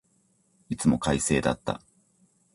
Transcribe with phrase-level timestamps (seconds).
[0.69, 1.79] いつも快晴だった。